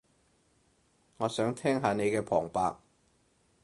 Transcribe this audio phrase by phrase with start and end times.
[1.17, 2.73] 我想聽下你嘅旁白